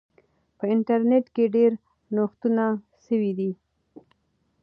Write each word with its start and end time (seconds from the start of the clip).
په 0.57 0.63
انټرنیټ 0.73 1.25
کې 1.35 1.45
ډیر 1.55 1.71
نوښتونه 2.15 2.65
سوي 3.05 3.31
دي. 3.39 3.51